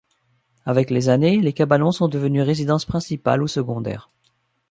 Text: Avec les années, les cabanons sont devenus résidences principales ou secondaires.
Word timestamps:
Avec 0.65 0.89
les 0.89 1.09
années, 1.09 1.39
les 1.39 1.53
cabanons 1.53 1.91
sont 1.91 2.07
devenus 2.07 2.41
résidences 2.41 2.85
principales 2.85 3.43
ou 3.43 3.47
secondaires. 3.47 4.09